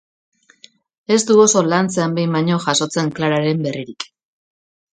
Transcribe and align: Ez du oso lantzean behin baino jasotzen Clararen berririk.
Ez 1.15 1.19
du 1.31 1.35
oso 1.43 1.63
lantzean 1.67 2.17
behin 2.17 2.35
baino 2.37 2.59
jasotzen 2.65 3.15
Clararen 3.21 3.65
berririk. 3.69 4.13